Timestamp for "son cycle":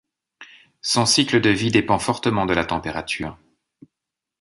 0.81-1.41